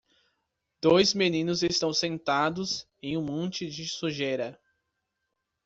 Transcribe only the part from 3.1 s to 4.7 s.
um monte de sujeira.